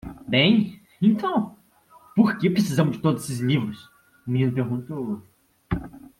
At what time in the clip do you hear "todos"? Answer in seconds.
3.03-3.23